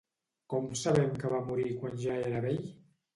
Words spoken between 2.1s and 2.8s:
era vell?